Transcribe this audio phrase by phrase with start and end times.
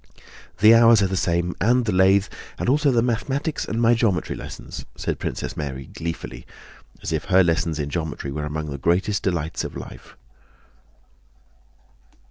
[0.61, 2.25] "The hours are the same, and the lathe,
[2.57, 6.47] and also the mathematics and my geometry lessons," said Princess Mary gleefully,
[7.03, 10.17] as if her lessons in geometry were among the greatest delights of her life.